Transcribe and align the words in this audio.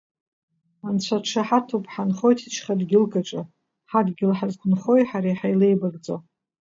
Анцәа 0.87 1.17
дшаҳаҭуп 1.23 1.85
ҳанхоит 1.93 2.39
шьха 2.55 2.73
дгьылкаҿ, 2.79 3.29
ҳадгьыл 3.91 4.31
ҳазқәынхои 4.37 5.07
ҳареи 5.09 5.37
ҳаилеибакӡо. 5.39 6.15